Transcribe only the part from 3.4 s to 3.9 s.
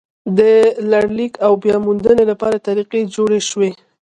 شوې.